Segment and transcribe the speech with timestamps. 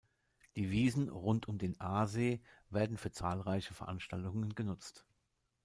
[0.55, 5.05] Die Wiesen rund um den Aasee werden für zahlreiche Veranstaltungen genutzt.